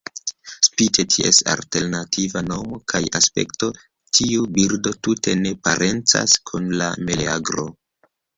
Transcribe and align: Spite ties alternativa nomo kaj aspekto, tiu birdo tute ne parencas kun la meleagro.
Spite 0.67 1.03
ties 1.15 1.41
alternativa 1.55 2.41
nomo 2.45 2.79
kaj 2.93 3.01
aspekto, 3.19 3.69
tiu 4.19 4.49
birdo 4.57 4.95
tute 5.09 5.37
ne 5.43 5.53
parencas 5.69 6.35
kun 6.51 6.75
la 6.83 6.91
meleagro. 7.05 7.69